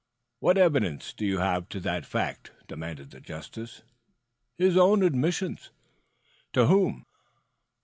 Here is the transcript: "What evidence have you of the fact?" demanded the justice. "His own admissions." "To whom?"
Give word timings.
"What 0.39 0.57
evidence 0.57 1.11
have 1.11 1.21
you 1.21 1.39
of 1.39 1.69
the 1.69 2.01
fact?" 2.01 2.49
demanded 2.67 3.11
the 3.11 3.21
justice. 3.21 3.83
"His 4.57 4.75
own 4.75 5.03
admissions." 5.03 5.69
"To 6.53 6.65
whom?" 6.65 7.05